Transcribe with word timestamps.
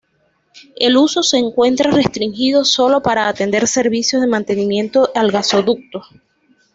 El 0.77 0.97
uso 0.97 1.21
se 1.21 1.37
encuentra 1.37 1.91
restringido 1.91 2.65
solo 2.65 3.03
para 3.03 3.27
atender 3.27 3.67
servicios 3.67 4.23
de 4.23 4.27
mantenimiento 4.27 5.11
al 5.13 5.31
gasoducto. 5.31 6.01